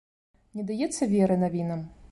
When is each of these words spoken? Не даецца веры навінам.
Не 0.59 0.65
даецца 0.71 1.11
веры 1.13 1.41
навінам. 1.47 1.87